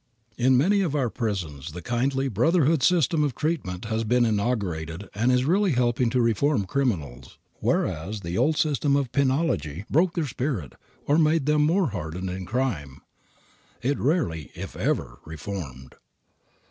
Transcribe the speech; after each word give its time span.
In 0.35 0.57
many 0.57 0.81
of 0.81 0.95
our 0.95 1.11
prisons, 1.11 1.73
the 1.73 1.81
kindly, 1.83 2.27
brotherhood 2.27 2.81
system 2.81 3.23
of 3.23 3.35
treatment 3.35 3.83
that 3.83 3.89
has 3.89 4.03
been 4.03 4.25
inaugurated 4.25 5.07
is 5.13 5.45
really 5.45 5.73
helping 5.73 6.09
to 6.09 6.21
reform 6.23 6.65
criminals, 6.65 7.37
whereas 7.59 8.21
the 8.21 8.35
old 8.35 8.57
system 8.57 8.95
of 8.95 9.11
penology 9.11 9.61
killed 9.61 9.75
men, 9.77 9.85
broke 9.91 10.13
their 10.15 10.25
spirit, 10.25 10.73
or 11.05 11.19
made 11.19 11.45
them 11.45 11.63
more 11.63 11.89
hardened 11.91 12.31
in 12.31 12.47
crime. 12.47 13.03
It 13.83 13.99
rarely, 13.99 14.49
if 14.55 14.75
ever, 14.75 15.19
reformed. 15.23 15.93